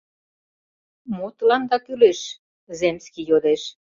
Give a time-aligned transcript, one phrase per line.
[1.15, 2.19] —Мо тыланда кӱлеш?—
[2.79, 3.61] земский йодеш.